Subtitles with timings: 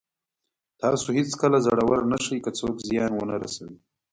[0.81, 3.77] تاسو هېڅکله زړور نه شئ که څوک زیان ونه رسوي.